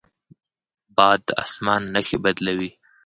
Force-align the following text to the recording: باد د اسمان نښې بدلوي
باد 0.95 1.19
د 1.27 1.29
اسمان 1.43 1.81
نښې 1.93 2.17
بدلوي 2.23 2.69